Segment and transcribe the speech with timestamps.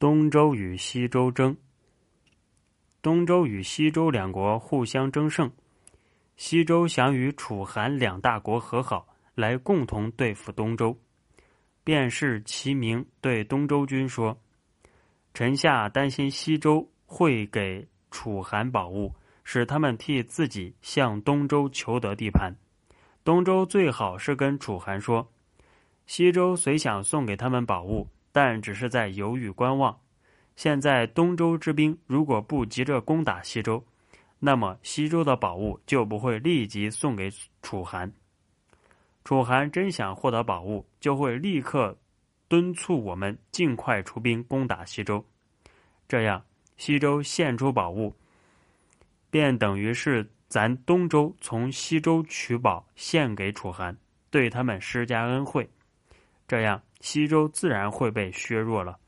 [0.00, 1.56] 东周与西周争。
[3.02, 5.50] 东周与西周两国互相争胜，
[6.36, 10.96] 西周想与楚、韩两大国和好，来共同对付东周。
[11.82, 14.38] 便是齐明对东周军说
[15.34, 19.12] ：“臣下担心西周会给楚、韩宝物，
[19.42, 22.54] 使他们替自己向东周求得地盘。
[23.24, 25.28] 东周最好是跟楚、韩说，
[26.06, 28.06] 西周虽想送给他们宝物。”
[28.38, 29.98] 但只是在犹豫观望。
[30.54, 33.84] 现在东周之兵如果不急着攻打西周，
[34.38, 37.28] 那么西周的宝物就不会立即送给
[37.62, 38.12] 楚韩。
[39.24, 41.98] 楚韩真想获得宝物，就会立刻
[42.46, 45.24] 敦促我们尽快出兵攻打西周。
[46.06, 46.40] 这样，
[46.76, 48.14] 西周献出宝物，
[49.30, 53.98] 便等于是咱东周从西周取宝献给楚韩，
[54.30, 55.68] 对他们施加恩惠。
[56.48, 56.82] 这样。
[57.00, 58.98] 西周自然会被削弱了。